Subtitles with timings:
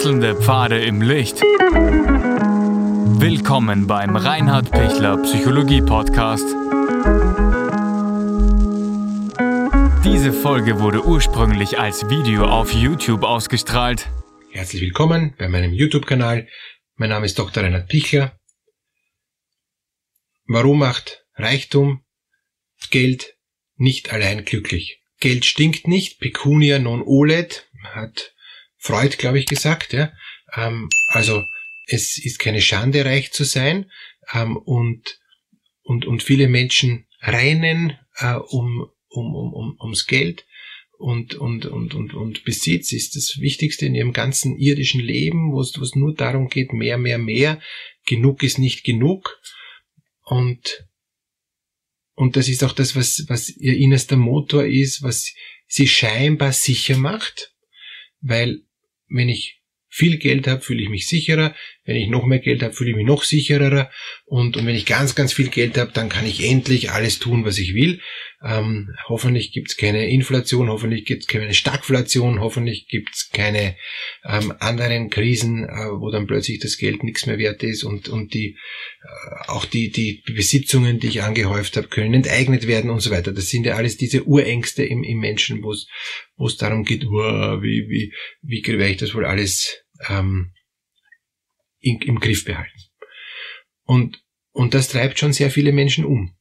[0.00, 1.42] Wechselnde Pfade im Licht.
[3.20, 6.46] Willkommen beim Reinhard Pichler Psychologie Podcast.
[10.02, 14.08] Diese Folge wurde ursprünglich als Video auf YouTube ausgestrahlt.
[14.52, 16.48] Herzlich willkommen bei meinem YouTube-Kanal.
[16.96, 17.62] Mein Name ist Dr.
[17.62, 18.40] Reinhard Pichler.
[20.46, 22.06] Warum macht Reichtum,
[22.88, 23.36] Geld
[23.76, 25.02] nicht allein glücklich?
[25.18, 28.32] Geld stinkt nicht, Pecunia non olet, hat
[28.80, 29.92] Freud, glaube ich, gesagt.
[29.92, 30.12] Ja?
[30.56, 31.44] Ähm, also
[31.86, 33.90] es ist keine Schande, reich zu sein.
[34.32, 35.20] Ähm, und,
[35.82, 40.46] und, und viele Menschen reinen äh, um, um, um, um, ums Geld.
[40.98, 45.60] Und, und, und, und, und Besitz ist das Wichtigste in ihrem ganzen irdischen Leben, wo
[45.60, 47.60] es, wo es nur darum geht, mehr, mehr, mehr.
[48.06, 49.40] Genug ist nicht genug.
[50.24, 50.86] Und,
[52.14, 55.34] und das ist auch das, was, was ihr innerster Motor ist, was
[55.66, 57.54] sie scheinbar sicher macht,
[58.20, 58.62] weil
[59.10, 59.60] wenn ich
[59.92, 61.54] viel Geld habe, fühle ich mich sicherer.
[61.84, 63.90] Wenn ich noch mehr Geld habe, fühle ich mich noch sicherer.
[64.24, 67.44] Und, und wenn ich ganz, ganz viel Geld habe, dann kann ich endlich alles tun,
[67.44, 68.00] was ich will.
[68.42, 73.76] Ähm, hoffentlich gibt es keine Inflation, hoffentlich gibt es keine Stagflation, hoffentlich gibt es keine
[74.24, 78.32] ähm, anderen Krisen, äh, wo dann plötzlich das Geld nichts mehr wert ist und, und
[78.32, 78.56] die
[79.02, 83.32] äh, auch die, die Besitzungen, die ich angehäuft habe, können enteignet werden und so weiter.
[83.32, 85.86] Das sind ja alles diese Urängste im, im Menschen, wo es
[86.40, 90.54] wo es darum geht, wow, wie, wie, wie werde ich das wohl alles ähm,
[91.80, 92.80] in, im Griff behalten.
[93.84, 96.34] Und, und das treibt schon sehr viele Menschen um.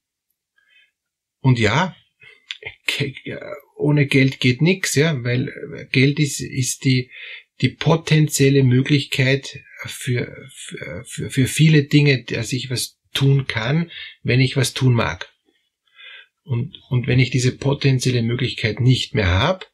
[1.42, 1.98] Und ja,
[3.76, 5.52] ohne Geld geht nichts, ja, weil
[5.92, 7.12] Geld ist, ist die,
[7.60, 10.34] die potenzielle Möglichkeit für,
[11.06, 13.92] für, für viele Dinge, dass ich was tun kann,
[14.24, 15.30] wenn ich was tun mag.
[16.44, 19.66] Und, und wenn ich diese potenzielle Möglichkeit nicht mehr habe,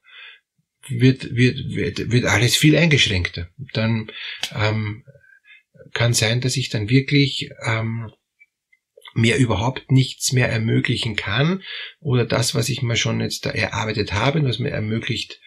[0.89, 3.49] wird, wird, wird, wird alles viel eingeschränkter.
[3.73, 4.11] Dann
[4.53, 5.03] ähm,
[5.93, 8.11] kann sein, dass ich dann wirklich ähm,
[9.15, 11.63] mir überhaupt nichts mehr ermöglichen kann
[11.99, 15.39] oder das, was ich mir schon jetzt da erarbeitet habe, was mir ermöglicht,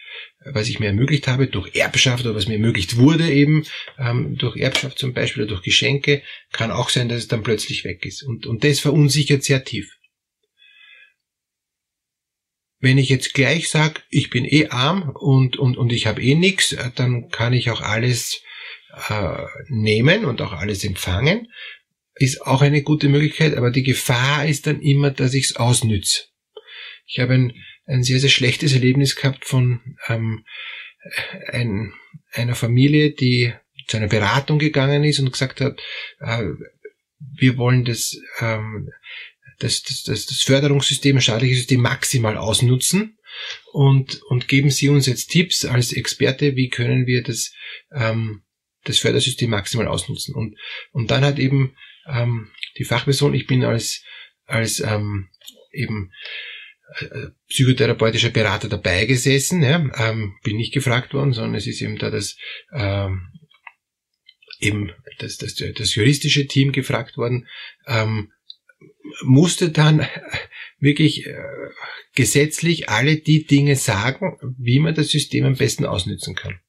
[0.43, 3.65] was ich mir ermöglicht habe durch Erbschaft oder was mir ermöglicht wurde eben
[3.99, 7.83] ähm, durch Erbschaft zum Beispiel oder durch Geschenke, kann auch sein, dass es dann plötzlich
[7.83, 8.23] weg ist.
[8.23, 9.98] Und, und das verunsichert sehr tief.
[12.79, 16.35] Wenn ich jetzt gleich sage, ich bin eh arm und, und, und ich habe eh
[16.35, 18.41] nichts, dann kann ich auch alles
[19.09, 21.47] äh, nehmen und auch alles empfangen.
[22.15, 26.23] Ist auch eine gute Möglichkeit, aber die Gefahr ist dann immer, dass ich es ausnütze.
[27.05, 27.53] Ich habe ein,
[27.85, 30.45] ein sehr, sehr schlechtes Erlebnis gehabt von ähm,
[31.47, 31.93] ein,
[32.33, 33.53] einer Familie, die
[33.87, 35.81] zu einer Beratung gegangen ist und gesagt hat,
[36.19, 36.43] äh,
[37.35, 38.89] wir wollen das ähm,
[39.59, 43.17] das, das, das, das Förderungssystem, das staatliche System maximal ausnutzen
[43.71, 47.53] und, und geben Sie uns jetzt Tipps als Experte, wie können wir das,
[47.93, 48.43] ähm,
[48.83, 50.33] das Fördersystem maximal ausnutzen.
[50.33, 50.57] Und,
[50.91, 51.75] und dann hat eben
[52.07, 54.03] ähm, die Fachperson, ich bin als,
[54.45, 55.29] als ähm,
[55.71, 56.11] eben
[56.99, 61.97] äh, psychotherapeutischer Berater dabei gesessen, ja, ähm, bin nicht gefragt worden, sondern es ist eben
[61.97, 62.35] da das
[62.73, 63.29] ähm,
[64.59, 67.47] eben das, das, das juristische Team gefragt worden,
[67.87, 68.31] ähm,
[69.23, 70.05] musste dann
[70.79, 71.35] wirklich äh,
[72.15, 76.59] gesetzlich alle die Dinge sagen, wie man das System am besten ausnützen kann.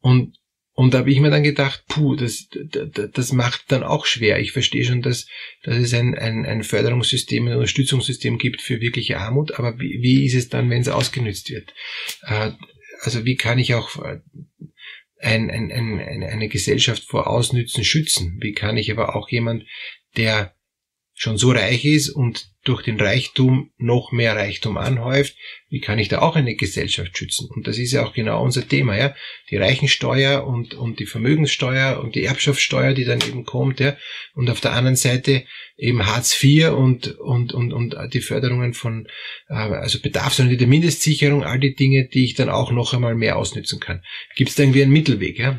[0.00, 0.38] Und,
[0.72, 4.40] und da habe ich mir dann gedacht, puh, das, das, das macht dann auch schwer.
[4.40, 5.26] Ich verstehe schon, dass,
[5.62, 10.24] dass es ein, ein, ein Förderungssystem, ein Unterstützungssystem gibt für wirkliche Armut, aber wie, wie
[10.24, 11.74] ist es dann, wenn es ausgenützt wird?
[12.22, 12.52] Äh,
[13.00, 14.20] also wie kann ich auch äh,
[15.18, 18.38] ein, ein, ein, eine Gesellschaft vor Ausnützen schützen?
[18.40, 19.64] Wie kann ich aber auch jemand,
[20.16, 20.54] der
[21.20, 25.36] schon so reich ist und durch den Reichtum noch mehr Reichtum anhäuft,
[25.68, 27.46] wie kann ich da auch eine Gesellschaft schützen?
[27.54, 29.14] Und das ist ja auch genau unser Thema, ja.
[29.50, 33.98] Die Reichensteuer und, und die Vermögenssteuer und die Erbschaftssteuer, die dann eben kommt, ja.
[34.34, 35.44] Und auf der anderen Seite
[35.76, 39.06] eben Hartz IV und, und, und, und die Förderungen von,
[39.48, 43.78] äh, also Bedarfsorientierte Mindestsicherung, all die Dinge, die ich dann auch noch einmal mehr ausnützen
[43.78, 44.02] kann.
[44.36, 45.58] Gibt es da irgendwie einen Mittelweg, ja?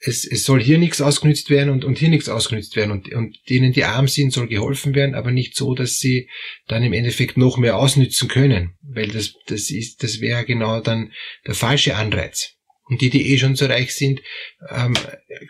[0.00, 3.36] Es, es soll hier nichts ausgenützt werden und, und hier nichts ausgenützt werden und, und
[3.48, 6.28] denen, die arm sind, soll geholfen werden, aber nicht so, dass sie
[6.68, 11.12] dann im Endeffekt noch mehr ausnützen können, weil das, das ist, das wäre genau dann
[11.46, 12.54] der falsche Anreiz.
[12.84, 14.22] Und die, die eh schon so reich sind,
[14.70, 14.94] ähm,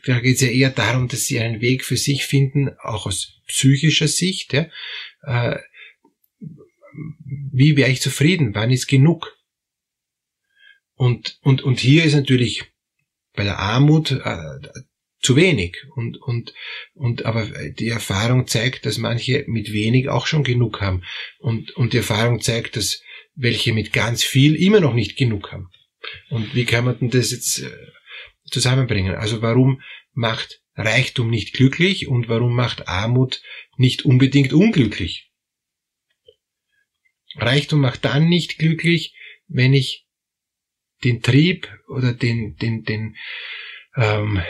[0.06, 3.40] da geht es ja eher darum, dass sie einen Weg für sich finden, auch aus
[3.46, 4.52] psychischer Sicht.
[4.54, 4.68] Ja,
[5.22, 5.58] äh,
[7.52, 8.54] wie wäre ich zufrieden?
[8.54, 9.36] Wann ist genug?
[10.94, 12.64] Und, und, und hier ist natürlich
[13.38, 14.58] bei der Armut äh,
[15.20, 15.76] zu wenig.
[15.94, 16.52] Und, und,
[16.94, 21.04] und, aber die Erfahrung zeigt, dass manche mit wenig auch schon genug haben.
[21.38, 23.00] Und, und die Erfahrung zeigt, dass
[23.36, 25.70] welche mit ganz viel immer noch nicht genug haben.
[26.30, 27.70] Und wie kann man denn das jetzt äh,
[28.50, 29.14] zusammenbringen?
[29.14, 29.82] Also warum
[30.14, 33.40] macht Reichtum nicht glücklich und warum macht Armut
[33.76, 35.30] nicht unbedingt unglücklich?
[37.36, 39.14] Reichtum macht dann nicht glücklich,
[39.46, 40.07] wenn ich
[41.04, 43.16] den Trieb oder den, den, den,
[43.96, 44.42] ähm,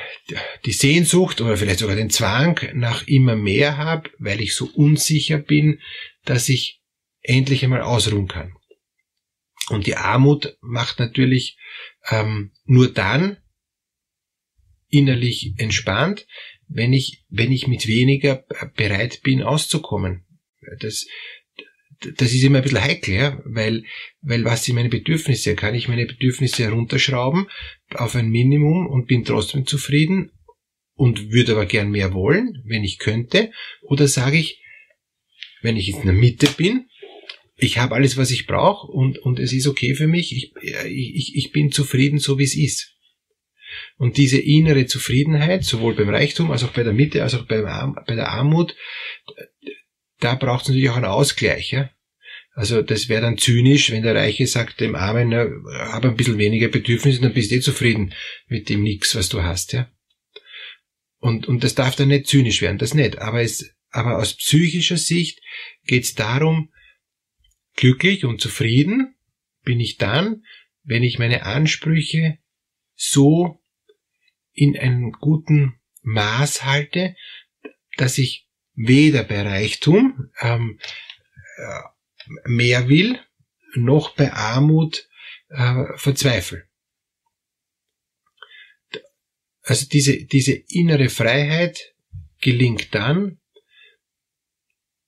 [0.65, 5.39] die Sehnsucht oder vielleicht sogar den Zwang nach immer mehr habe, weil ich so unsicher
[5.39, 5.81] bin,
[6.25, 6.81] dass ich
[7.23, 8.55] endlich einmal ausruhen kann.
[9.71, 11.59] Und die Armut macht natürlich
[12.11, 13.39] ähm, nur dann
[14.89, 16.27] innerlich entspannt,
[16.69, 18.45] wenn ich, wenn ich mit weniger
[18.77, 20.27] bereit bin auszukommen.
[20.81, 21.07] Das,
[22.17, 23.85] das ist immer ein bisschen heikel, ja, weil,
[24.21, 25.57] weil was sind meine Bedürfnisse?
[25.57, 27.47] Kann ich meine Bedürfnisse herunterschrauben
[27.95, 30.31] auf ein Minimum und bin trotzdem zufrieden
[30.95, 33.51] und würde aber gern mehr wollen, wenn ich könnte?
[33.83, 34.63] Oder sage ich,
[35.61, 36.87] wenn ich in der Mitte bin,
[37.57, 40.53] ich habe alles, was ich brauche und, und es ist okay für mich, ich,
[40.87, 42.95] ich, ich bin zufrieden, so wie es ist.
[43.97, 47.57] Und diese innere Zufriedenheit, sowohl beim Reichtum als auch bei der Mitte, als auch bei
[47.57, 48.77] der Armut,
[50.21, 51.71] da braucht es natürlich auch einen Ausgleich.
[51.71, 51.91] Ja?
[52.55, 55.47] Also das wäre dann zynisch, wenn der Reiche sagt dem Armen, na,
[55.93, 58.15] hab ein bisschen weniger Bedürfnisse, dann bist du eh zufrieden
[58.47, 59.73] mit dem Nix, was du hast.
[59.73, 59.91] ja.
[61.21, 63.19] Und, und das darf dann nicht zynisch werden, das nicht.
[63.19, 65.41] Aber, es, aber aus psychischer Sicht
[65.85, 66.73] geht es darum,
[67.75, 69.15] glücklich und zufrieden
[69.63, 70.45] bin ich dann,
[70.83, 72.39] wenn ich meine Ansprüche
[72.95, 73.63] so
[74.53, 77.15] in einem guten Maß halte,
[77.97, 78.48] dass ich
[78.79, 80.79] weder bei Reichtum ähm,
[81.57, 83.19] äh, mehr will,
[83.75, 85.09] noch bei Armut
[85.49, 86.65] äh, verzweifle.
[89.63, 91.95] Also diese, diese innere Freiheit
[92.41, 93.41] gelingt dann,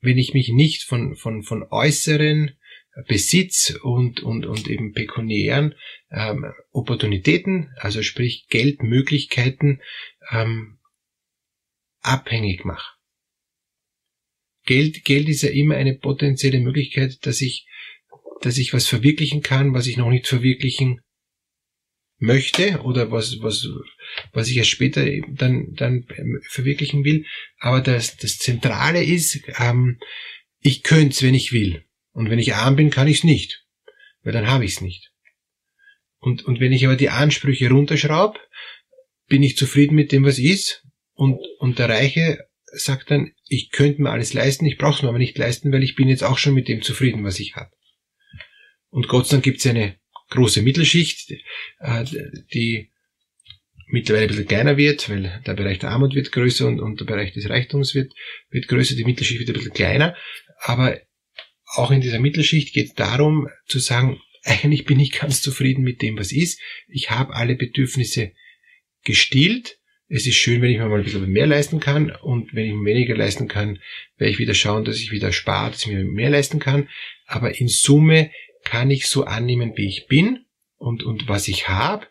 [0.01, 2.59] wenn ich mich nicht von, von, von äußeren
[3.07, 5.75] Besitz und, und, und eben pekuniären
[6.11, 9.81] ähm, Opportunitäten, also sprich Geldmöglichkeiten,
[10.31, 10.81] ähm,
[12.01, 13.00] abhängig mache.
[14.65, 17.67] Geld, Geld ist ja immer eine potenzielle Möglichkeit, dass ich,
[18.43, 21.01] dass ich was verwirklichen kann, was ich noch nicht verwirklichen
[22.19, 23.67] möchte oder was, was,
[24.33, 26.07] was ich erst später dann, dann
[26.49, 27.25] verwirklichen will.
[27.59, 29.99] Aber das, das Zentrale ist, ähm,
[30.61, 31.85] ich könnte es, wenn ich will.
[32.13, 33.65] Und wenn ich arm bin, kann ich es nicht.
[34.23, 35.11] Weil dann habe ich es nicht.
[36.19, 38.39] Und, und wenn ich aber die Ansprüche runterschraube,
[39.27, 40.85] bin ich zufrieden mit dem, was ist.
[41.15, 45.09] Und, und der Reiche sagt dann, ich könnte mir alles leisten, ich brauche es mir
[45.09, 47.73] aber nicht leisten, weil ich bin jetzt auch schon mit dem zufrieden, was ich habe.
[48.91, 49.99] Und Gott sei Dank gibt es eine
[50.31, 51.33] große Mittelschicht,
[51.81, 52.05] äh,
[52.55, 52.93] die
[53.89, 57.07] mittlerweile ein bisschen kleiner wird, weil der Bereich der Armut wird größer und, und der
[57.07, 58.13] Bereich des Reichtums wird,
[58.51, 60.17] wird größer, die Mittelschicht wird ein bisschen kleiner.
[60.61, 61.01] Aber
[61.75, 66.03] auch in dieser Mittelschicht geht es darum zu sagen, eigentlich bin ich ganz zufrieden mit
[66.03, 66.61] dem, was ist.
[66.87, 68.31] Ich habe alle Bedürfnisse
[69.03, 69.80] gestillt
[70.11, 72.75] es ist schön, wenn ich mir mal ein bisschen mehr leisten kann und wenn ich
[72.75, 73.79] mir weniger leisten kann,
[74.19, 76.89] werde ich wieder schauen, dass ich wieder spare, dass ich mir mehr leisten kann.
[77.27, 78.33] Aber in Summe
[78.65, 80.45] kann ich so annehmen, wie ich bin
[80.79, 82.09] und, und was ich habe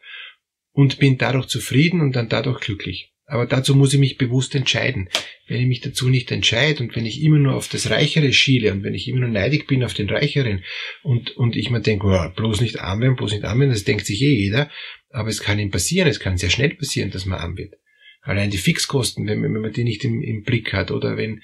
[0.72, 3.12] und bin dadurch zufrieden und dann dadurch glücklich.
[3.26, 5.10] Aber dazu muss ich mich bewusst entscheiden.
[5.48, 8.72] Wenn ich mich dazu nicht entscheide und wenn ich immer nur auf das Reichere schiele
[8.72, 10.64] und wenn ich immer nur neidig bin auf den Reicheren
[11.04, 13.84] und, und ich mir denke, oh, bloß nicht arm werden, bloß nicht arm werden, das
[13.84, 14.72] denkt sich eh jeder,
[15.10, 17.76] aber es kann ihm passieren, es kann sehr schnell passieren, dass man arm wird.
[18.22, 21.42] Allein die Fixkosten, wenn, wenn man die nicht im, im Blick hat oder wenn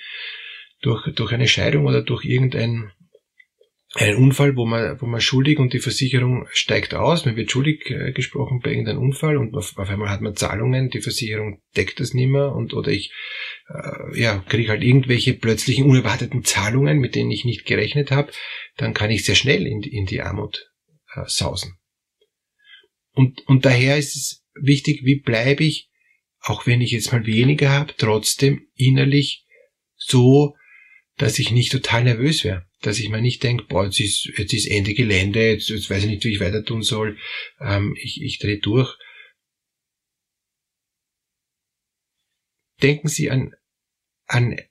[0.82, 2.92] durch, durch eine Scheidung oder durch irgendein
[3.98, 7.90] einen Unfall, wo man, wo man schuldig und die Versicherung steigt aus, man wird schuldig
[7.90, 12.02] äh, gesprochen bei irgendeinem Unfall und auf, auf, einmal hat man Zahlungen, die Versicherung deckt
[12.02, 13.14] das nicht mehr und oder ich
[13.70, 18.34] äh, ja, kriege halt irgendwelche plötzlichen unerwarteten Zahlungen, mit denen ich nicht gerechnet habe,
[18.76, 20.70] dann kann ich sehr schnell in, in die Armut
[21.14, 21.78] äh, sausen.
[23.14, 25.90] Und, und daher ist es wichtig, wie bleibe ich
[26.46, 29.48] auch wenn ich jetzt mal weniger habe, trotzdem innerlich
[29.96, 30.56] so,
[31.18, 32.68] dass ich nicht total nervös wäre.
[32.82, 36.04] Dass ich mir nicht denke, boah, jetzt ist, jetzt ist Ende Gelände, jetzt, jetzt weiß
[36.04, 37.18] ich nicht, wie ich weiter tun soll,
[37.60, 38.96] ähm, ich, ich drehe durch.
[42.84, 43.56] Denken Sie an,
[44.28, 44.62] an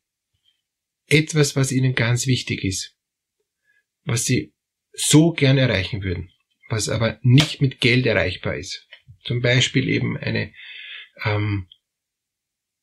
[1.06, 2.96] etwas, was Ihnen ganz wichtig ist,
[4.04, 4.54] was Sie
[4.92, 6.30] so gern erreichen würden,
[6.68, 8.86] was aber nicht mit Geld erreichbar ist.
[9.24, 10.54] Zum Beispiel eben eine
[11.22, 11.68] ähm,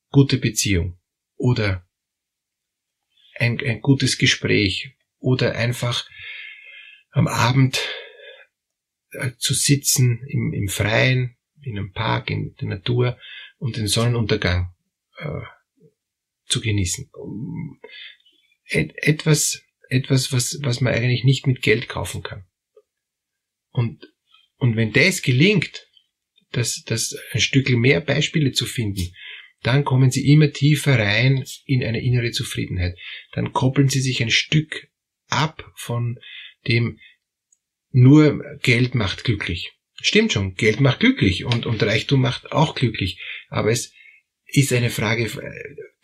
[0.10, 1.00] gute Beziehung
[1.36, 1.88] oder
[3.36, 6.08] ein, ein gutes Gespräch oder einfach
[7.12, 7.82] am Abend
[9.12, 13.20] äh, zu sitzen im, im Freien, in einem Park, in der Natur
[13.58, 14.74] und den Sonnenuntergang
[15.18, 15.42] äh,
[16.46, 17.12] zu genießen.
[18.66, 22.46] Et, etwas, etwas, was, was man eigentlich nicht mit Geld kaufen kann.
[23.72, 24.12] Und
[24.58, 25.88] Und wenn das gelingt,
[26.52, 29.14] das, das ein Stück mehr Beispiele zu finden,
[29.64, 32.98] dann kommen sie immer tiefer rein in eine innere Zufriedenheit.
[33.32, 34.88] Dann koppeln sie sich ein Stück
[35.28, 36.20] ab von
[36.68, 37.00] dem
[37.92, 39.74] nur Geld macht glücklich.
[40.02, 43.20] Stimmt schon, Geld macht glücklich und, und Reichtum macht auch glücklich.
[43.50, 43.94] Aber es
[44.46, 45.30] ist eine Frage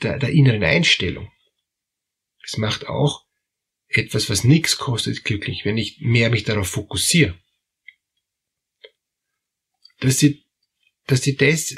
[0.04, 1.32] der, der inneren Einstellung.
[2.44, 3.26] Es macht auch
[3.88, 7.38] etwas, was nichts kostet, glücklich, wenn ich mehr mich darauf fokussiere.
[10.00, 10.46] Dass sie,
[11.06, 11.76] dass sie das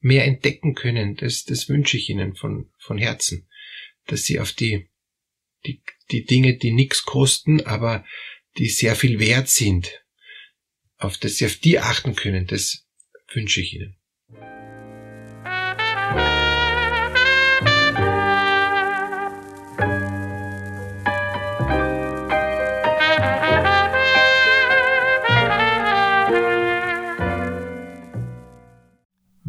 [0.00, 3.48] mehr entdecken können, das, das wünsche ich ihnen von, von Herzen.
[4.06, 4.90] Dass sie auf die,
[5.66, 8.04] die, die Dinge, die nichts kosten, aber
[8.58, 10.04] die sehr viel wert sind,
[10.96, 12.86] auf das sie auf die achten können, das
[13.32, 13.96] wünsche ich ihnen.